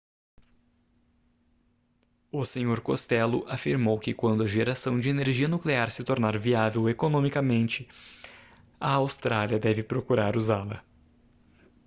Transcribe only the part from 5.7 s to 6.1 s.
se